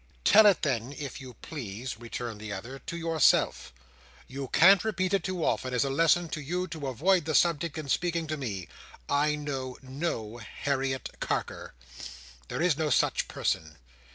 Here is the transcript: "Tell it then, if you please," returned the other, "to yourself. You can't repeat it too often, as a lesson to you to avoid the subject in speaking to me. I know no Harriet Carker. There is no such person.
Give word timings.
"Tell 0.23 0.47
it 0.47 0.63
then, 0.63 0.93
if 0.97 1.21
you 1.21 1.35
please," 1.43 1.99
returned 1.99 2.41
the 2.41 2.51
other, 2.51 2.79
"to 2.79 2.97
yourself. 2.97 3.71
You 4.27 4.47
can't 4.47 4.83
repeat 4.83 5.13
it 5.13 5.23
too 5.23 5.45
often, 5.45 5.75
as 5.75 5.83
a 5.83 5.91
lesson 5.91 6.27
to 6.29 6.41
you 6.41 6.67
to 6.69 6.87
avoid 6.87 7.25
the 7.25 7.35
subject 7.35 7.77
in 7.77 7.87
speaking 7.87 8.25
to 8.25 8.35
me. 8.35 8.67
I 9.07 9.35
know 9.35 9.77
no 9.83 10.37
Harriet 10.37 11.19
Carker. 11.19 11.75
There 12.47 12.63
is 12.63 12.79
no 12.79 12.89
such 12.89 13.27
person. 13.27 13.77